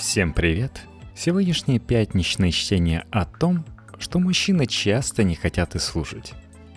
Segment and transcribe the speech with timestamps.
[0.00, 0.80] Всем привет!
[1.14, 3.66] Сегодняшнее пятничное чтение о том,
[3.98, 6.32] что мужчины часто не хотят и слушать.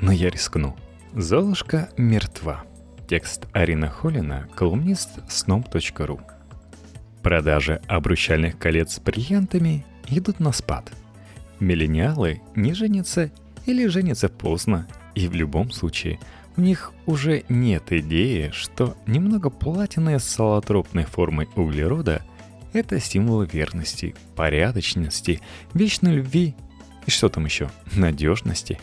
[0.00, 0.76] Но я рискну.
[1.14, 2.64] Золушка мертва.
[3.08, 6.20] Текст Арина Холина, колумнист сном.ру.
[7.22, 10.90] Продажи обручальных колец с бриллиантами идут на спад.
[11.60, 13.30] Миллениалы не женятся
[13.64, 16.18] или женятся поздно, и в любом случае
[16.56, 22.20] у них уже нет идеи, что немного платины с солотропной формой углерода–
[22.74, 25.40] это символ верности, порядочности,
[25.72, 26.54] вечной любви
[27.06, 28.78] и что там еще, надежности.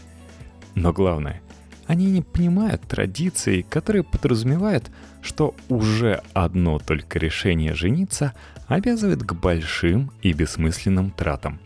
[0.75, 1.41] Но главное,
[1.87, 4.89] они не понимают традиций, которые подразумевают,
[5.21, 8.33] что уже одно только решение жениться
[8.67, 11.59] обязывает к большим и бессмысленным тратам.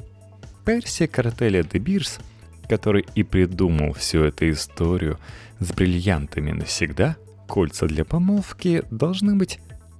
[0.66, 2.20] Перси Картеля де Бирс,
[2.68, 5.20] который и придумал всю эту историю
[5.60, 9.60] с бриллиантами навсегда, кольца для помолвки должны быть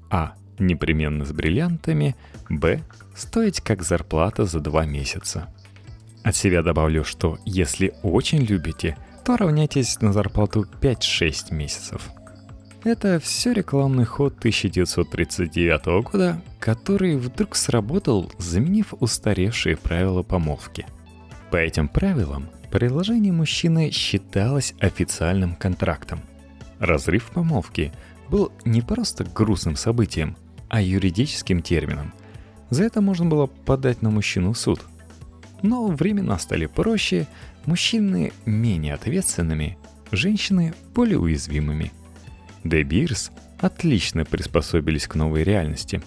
[0.10, 2.16] А непременно с бриллиантами,
[2.50, 2.82] б.
[3.16, 5.48] стоить как зарплата за два месяца.
[6.24, 12.10] От себя добавлю, что если очень любите, то равняйтесь на зарплату 5-6 месяцев.
[12.84, 20.86] Это все рекламный ход 1939 года, который вдруг сработал, заменив устаревшие правила помолвки.
[21.50, 26.22] По этим правилам предложение мужчины считалось официальным контрактом.
[26.78, 27.92] Разрыв помолвки
[28.30, 30.36] был не просто грустным событием,
[30.70, 32.14] а юридическим термином.
[32.70, 34.82] За это можно было подать на мужчину в суд.
[35.62, 37.28] Но времена стали проще,
[37.66, 39.78] мужчины менее ответственными,
[40.12, 41.92] женщины более уязвимыми.
[42.64, 46.02] Де Бирс отлично приспособились к новой реальности.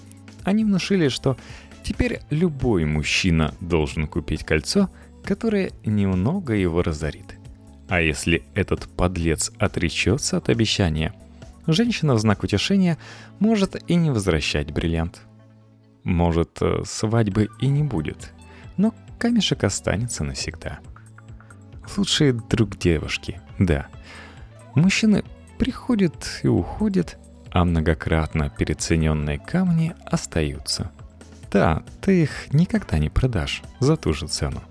[0.45, 1.37] Они внушили, что
[1.83, 4.91] теперь любой мужчина должен купить кольцо,
[5.25, 7.37] которое немного его разорит.
[7.89, 11.15] А если этот подлец отречется от обещания–
[11.69, 12.99] женщина в знак утешения
[13.39, 15.23] может и не возвращать бриллиант.
[16.03, 18.33] Может, э, свадьбы и не будет,
[18.77, 20.81] но камешек останется навсегда.
[21.97, 23.89] Лучший друг девушки, да.
[24.75, 25.25] Мужчины
[25.59, 27.19] приходят и уходят,
[27.51, 30.91] а многократно перецененные камни остаются.
[31.51, 34.63] Да, ты их никогда не продашь за ту же цену.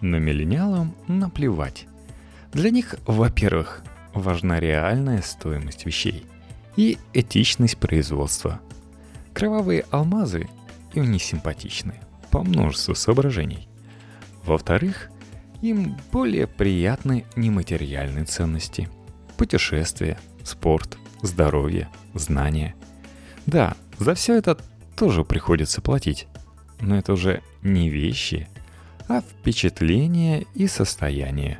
[0.00, 1.86] Но миллениалам наплевать.
[2.52, 3.82] Для них, во-первых,
[4.16, 6.24] важна реальная стоимость вещей
[6.76, 8.60] и этичность производства.
[9.32, 10.48] Кровавые алмазы
[10.94, 11.94] им не симпатичны
[12.30, 13.68] по множеству соображений.
[14.44, 15.10] Во-вторых,
[15.62, 18.88] им более приятны нематериальные ценности.
[19.36, 22.74] Путешествия, спорт, здоровье, знания.
[23.46, 24.58] Да, за все это
[24.96, 26.26] тоже приходится платить.
[26.80, 28.48] Но это уже не вещи,
[29.08, 31.58] а впечатления и состояние.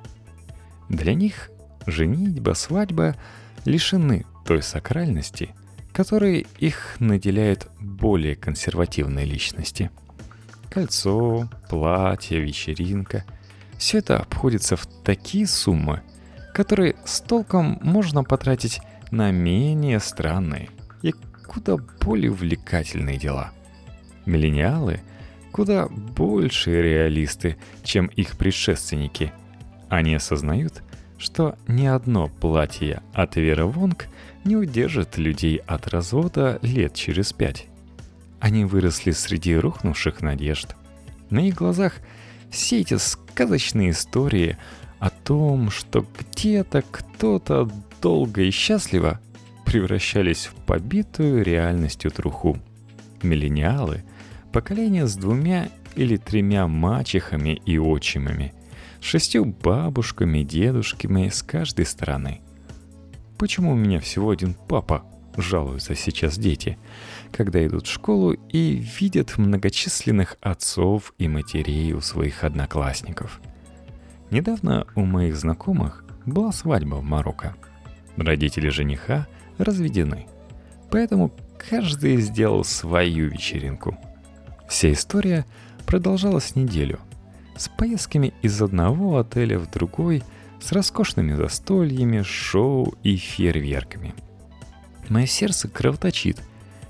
[0.88, 1.50] Для них
[1.86, 3.16] женитьба, свадьба
[3.64, 5.54] лишены той сакральности,
[5.92, 9.90] которой их наделяют более консервативные личности.
[10.70, 13.24] Кольцо, платье, вечеринка–
[13.78, 16.02] все это обходится в такие суммы,
[16.54, 18.80] которые с толком можно потратить
[19.10, 20.70] на менее странные
[21.02, 21.12] и
[21.46, 23.52] куда более увлекательные дела.
[24.24, 25.00] Миллениалы
[25.52, 29.32] куда большие реалисты, чем их предшественники.
[29.88, 30.82] Они осознают,
[31.18, 34.08] что ни одно платье от Вера Вонг
[34.44, 37.66] не удержит людей от развода лет через пять.
[38.40, 40.76] Они выросли среди рухнувших надежд.
[41.30, 41.94] На их глазах
[42.50, 44.56] все эти сказочные истории
[44.98, 49.20] о том, что где-то кто-то долго и счастливо
[49.64, 52.58] превращались в побитую реальностью труху.
[53.22, 54.04] Миллениалы—
[54.52, 58.52] поколение с двумя или тремя мачехами и отчимами—
[59.00, 62.40] шестью бабушками, дедушками с каждой стороны.
[63.38, 65.04] Почему у меня всего один папа?
[65.36, 66.78] Жалуются сейчас дети,
[67.30, 73.40] когда идут в школу и видят многочисленных отцов и матерей у своих одноклассников.
[74.30, 77.54] Недавно у моих знакомых была свадьба в Марокко.
[78.16, 79.26] Родители жениха
[79.58, 80.26] разведены,
[80.90, 83.98] поэтому каждый сделал свою вечеринку.
[84.68, 85.44] Вся история
[85.84, 86.98] продолжалась неделю–
[87.56, 90.22] с поездками из одного отеля в другой,
[90.60, 94.14] с роскошными застольями, шоу и фейерверками.
[95.08, 96.42] Мое сердце кровоточит.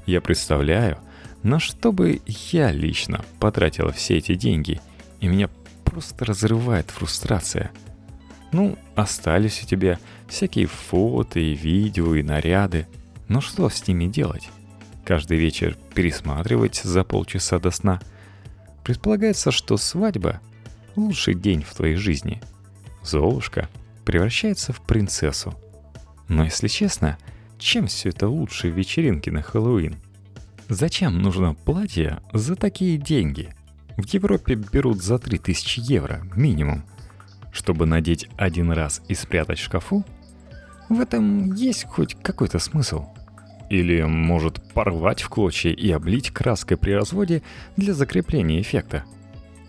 [0.07, 0.99] Я представляю,
[1.43, 4.81] на что бы я лично потратила все эти деньги,
[5.21, 5.49] и меня
[5.85, 7.71] просто разрывает фрустрация.
[8.53, 9.99] Ну, остались у тебя
[10.29, 12.87] всякие фото и видео и наряды.
[13.29, 14.49] Но что с ними делать?
[15.05, 18.01] Каждый вечер пересматривать за полчаса до сна.
[18.83, 20.41] Предполагается, что свадьба
[20.97, 22.43] лучший день в твоей жизни.
[23.03, 23.69] Золушка
[24.05, 25.55] превращается в принцессу.
[26.29, 27.19] Но если честно,
[27.59, 29.97] чем все это лучше вечеринки на Хэллоуин?
[30.69, 33.55] Зачем нужно платье за такие деньги?
[33.97, 36.85] В Европе берут за 3000 евро минимум.
[37.53, 40.05] Чтобы надеть один раз и спрятать в шкафу?
[40.89, 43.07] В этом есть хоть какой-то смысл.
[43.71, 47.43] Или, может, порвать в клочья и облить краской при разводе
[47.77, 49.05] для закрепления эффекта.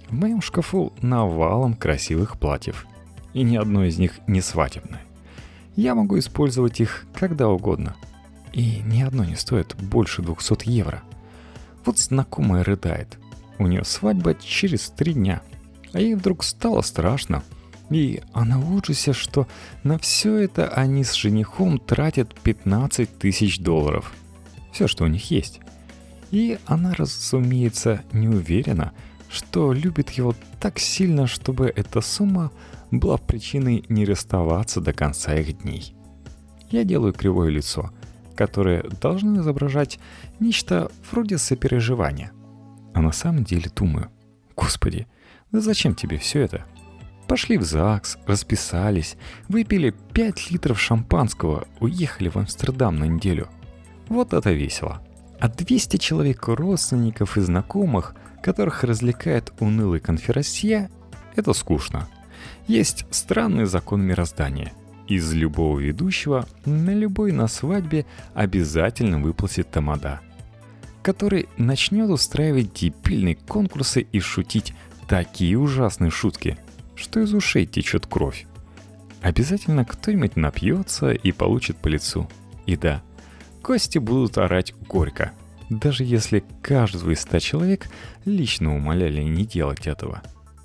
[0.09, 2.85] В моем шкафу навалом красивых платьев.
[3.33, 5.01] И ни одно из них не свадебное.
[5.75, 7.95] Я могу использовать их когда угодно.
[8.53, 11.03] И ни одно не стоит больше 200 евро.
[11.85, 13.19] Вот знакомая рыдает.
[13.59, 15.41] У нее свадьба через три дня.
[15.93, 17.43] А ей вдруг стало страшно.
[17.89, 19.47] И она в ужасе, что
[19.83, 24.13] на все это они с женихом тратят 15 тысяч долларов.
[24.71, 25.59] Все, что у них есть.
[26.31, 28.93] И она, разумеется, не уверена,
[29.29, 32.51] что любит его так сильно, чтобы эта сумма
[32.91, 35.95] была причиной не расставаться до конца их дней.
[36.69, 37.91] Я делаю кривое лицо,
[38.35, 39.99] которое должно изображать
[40.39, 42.31] нечто вроде сопереживания.
[42.93, 44.09] А на самом деле думаю,
[44.55, 45.07] господи,
[45.51, 46.65] да зачем тебе все это?
[47.27, 49.17] Пошли в ЗАГС, расписались,
[49.49, 53.49] выпили 5 литров шампанского, уехали в Амстердам на неделю.
[54.07, 55.01] Вот это весело.
[55.39, 60.89] А 200 человек родственников и знакомых, которых развлекает унылый конферансье,
[61.35, 62.07] это скучно.
[62.67, 64.73] Есть странный закон мироздания.
[65.07, 70.19] Из любого ведущего на любой на свадьбе обязательно выплатит тамада,
[71.01, 74.73] который начнет устраивать дебильные конкурсы и шутить
[75.07, 76.57] такие ужасные шутки,
[76.95, 78.47] что из ушей течет кровь.
[79.21, 82.29] Обязательно кто-нибудь напьется и получит по лицу.
[82.65, 83.01] И да,
[83.61, 85.31] гости будут орать горько,
[85.69, 87.87] даже если каждого из ста человек
[88.25, 90.21] лично умоляли не делать этого.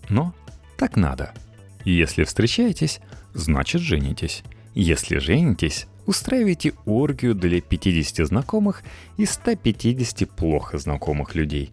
[0.08, 0.34] Но
[0.76, 1.32] так надо–
[1.84, 3.00] если встречаетесь,
[3.34, 4.42] значит женитесь.
[4.74, 8.82] Если женитесь, устраивайте оргию для 50 знакомых
[9.16, 11.72] и 150 плохо знакомых людей,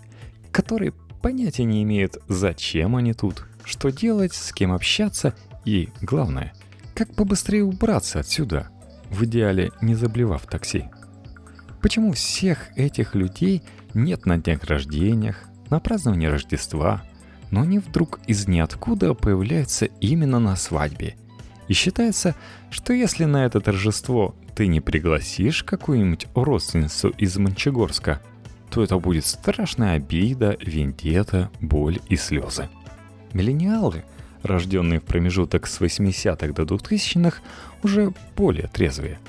[0.52, 6.54] которые понятия не имеют, зачем они тут, что делать, с кем общаться и, главное,
[6.96, 8.70] как побыстрее убраться отсюда,
[9.10, 10.86] в идеале не заблевав такси.
[11.82, 17.04] Почему всех этих людей нет на днях рождениях, на праздновании Рождества,
[17.52, 21.16] но они вдруг из ниоткуда появляются именно на свадьбе.
[21.68, 22.36] И считается,
[22.72, 28.22] что если на это торжество ты не пригласишь какую-нибудь родственницу из Мончегорска,
[28.70, 32.70] то это будет страшная обида, вендета, боль и слезы.
[33.34, 34.04] Миллениалы,
[34.44, 37.42] рожденные в промежуток с 80-х до 2000-х,
[37.84, 39.20] уже более трезвые.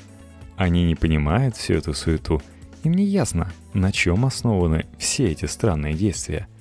[0.60, 2.40] Они не понимают всю эту суету,
[2.84, 6.46] им не ясно, на чем основаны все эти странные действия–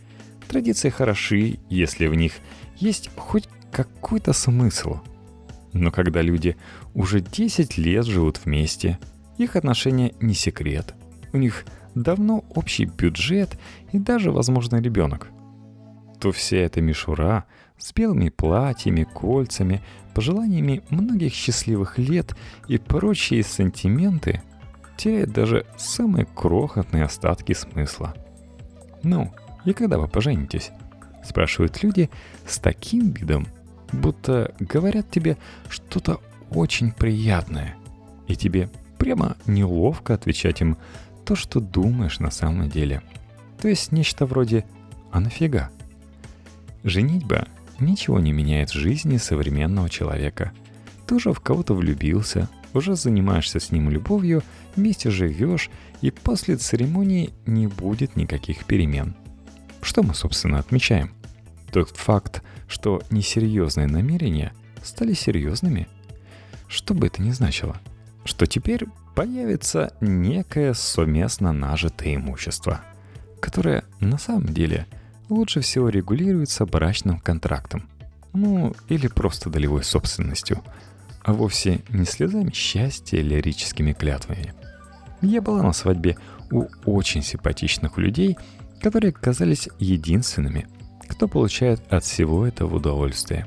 [0.49, 2.33] Традиции хороши, если в них
[2.77, 4.97] есть хоть какой-то смысл.
[5.73, 6.57] Но когда люди
[6.95, 8.97] уже 10 лет живут вместе,
[9.37, 10.95] их отношения не секрет.
[11.33, 13.59] У них давно общий бюджет
[13.91, 15.27] и даже, возможно, ребенок.
[16.19, 17.45] То вся эта мишура
[17.77, 19.81] с белыми платьями, кольцами,
[20.13, 22.35] пожеланиями многих счастливых лет
[22.67, 24.41] и прочие сантименты
[24.97, 28.13] теряет даже самые крохотные остатки смысла.
[29.01, 29.31] Ну,
[29.65, 30.71] и когда вы поженитесь?»
[31.23, 32.09] Спрашивают люди
[32.47, 33.47] с таким видом,
[33.91, 35.37] будто говорят тебе
[35.69, 37.75] что-то очень приятное.
[38.27, 40.77] И тебе прямо неловко отвечать им
[41.25, 43.01] то, что думаешь на самом деле.
[43.61, 44.65] То есть нечто вроде
[45.11, 45.69] «А нафига?».
[46.83, 47.47] Женитьба
[47.79, 50.51] ничего не меняет в жизни современного человека.
[51.07, 54.43] Ты уже в кого-то влюбился, уже занимаешься с ним любовью,
[54.75, 55.69] вместе живешь,
[56.01, 59.15] и после церемонии не будет никаких перемен–
[59.81, 61.13] что мы, собственно, отмечаем?
[61.71, 65.87] Тот факт, что несерьезные намерения стали серьезными.
[66.67, 67.77] Что бы это ни значило.
[68.25, 72.81] Что теперь появится некое совместно нажитое имущество,
[73.41, 74.85] которое на самом деле
[75.29, 77.87] лучше всего регулируется брачным контрактом.
[78.33, 80.61] Ну, или просто долевой собственностью,
[81.23, 84.53] а вовсе не слезами счастья или лирическими клятвами.
[85.21, 86.17] Я была на свадьбе
[86.51, 88.37] у очень симпатичных людей–
[88.79, 90.67] которые казались единственными,
[91.07, 93.45] кто получает от всего этого удовольствие.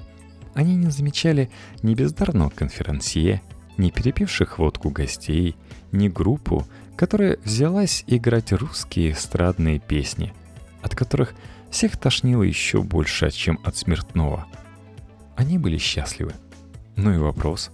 [0.54, 1.50] Они не замечали
[1.82, 3.42] ни бездарного конферансье,
[3.78, 5.56] ни перепивших водку гостей,
[5.92, 10.34] ни группу, которая взялась играть русские эстрадные песни,
[10.82, 11.34] от которых
[11.72, 14.46] всех тошнило еще больше, чем от смертного.
[15.34, 16.32] Они были счастливы.
[16.94, 17.70] Ну и вопрос,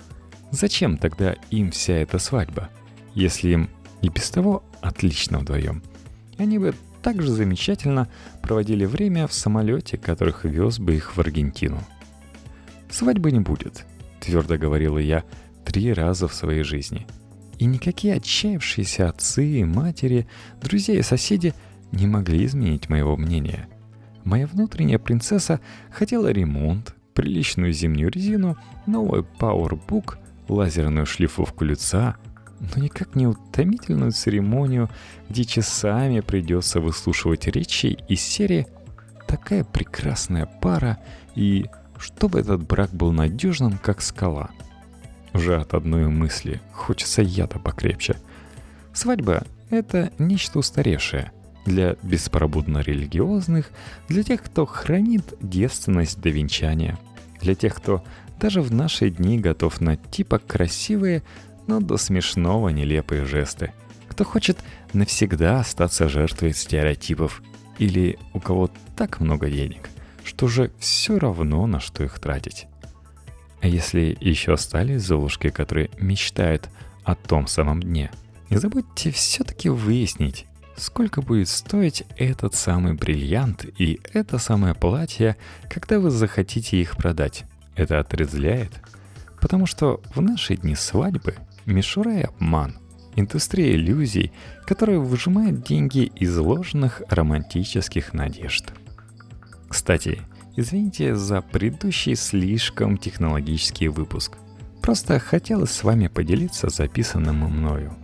[0.53, 2.71] зачем тогда им вся эта свадьба,
[3.15, 5.83] если им и без того отлично вдвоем?
[6.39, 8.09] Они бы также замечательно
[8.43, 11.81] проводили время в самолете, которых вез бы их в Аргентину.
[12.91, 13.85] «Свадьбы не будет»,—
[14.21, 15.25] твердо говорила я
[15.65, 17.07] три раза в своей жизни.
[17.59, 20.29] И никакие отчаявшиеся отцы, матери,
[20.63, 21.53] друзья и соседи
[21.91, 23.69] не могли изменить моего мнения.
[24.29, 25.59] Моя внутренняя принцесса
[25.91, 30.19] хотела ремонт, приличную зимнюю резину, новый Powerbook,
[30.49, 32.17] лазерную шлифовку лица,
[32.61, 34.91] но никак не утомительную церемонию,
[35.31, 38.67] где часами придется выслушивать речи из серии
[39.27, 40.99] «Такая прекрасная пара»
[41.35, 41.65] и
[41.97, 44.51] «Чтобы этот брак был надежным, как скала».
[45.33, 48.17] Уже от одной мысли хочется яда покрепче.
[48.93, 51.33] Свадьба— это нечто устаревшее
[51.69, 53.71] для беспробудно религиозных,
[54.09, 56.99] для тех, кто хранит девственность до венчания,
[57.41, 58.03] для тех, кто
[58.41, 61.23] даже в наши дни готов на типа красивые,
[61.67, 63.73] но до смешного нелепые жесты.
[64.09, 64.59] Кто хочет
[64.93, 67.43] навсегда остаться жертвой стереотипов,
[67.79, 69.89] или у кого так много денег,
[70.25, 72.67] что же все равно на что их тратить.
[73.61, 76.69] А если еще остались золушки, которые мечтают
[77.05, 78.11] о том самом дне,
[78.51, 80.47] не забудьте все-таки выяснить,
[80.81, 85.37] сколько будет стоить этот самый бриллиант и это самое платье,
[85.69, 87.45] когда вы захотите их продать.
[87.75, 88.73] Это отрезляет.
[89.41, 92.79] Потому что в наши дни свадьбы мишура и обман,
[93.15, 94.33] индустрия иллюзий,
[94.67, 98.65] которая выжимает деньги из ложных романтических надежд.
[99.69, 100.23] Кстати,
[100.61, 104.39] Извините за предыдущий слишком технологический выпуск.
[104.83, 107.95] Просто хотелось с вами поделиться записанным мною.